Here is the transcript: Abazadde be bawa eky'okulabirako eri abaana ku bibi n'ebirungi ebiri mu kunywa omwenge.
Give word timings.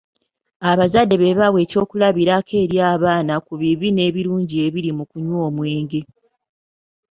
Abazadde 0.71 1.15
be 1.21 1.37
bawa 1.39 1.57
eky'okulabirako 1.65 2.53
eri 2.63 2.77
abaana 2.93 3.33
ku 3.45 3.53
bibi 3.61 3.87
n'ebirungi 3.91 4.55
ebiri 4.67 4.91
mu 4.97 5.03
kunywa 5.09 5.37
omwenge. 5.47 6.01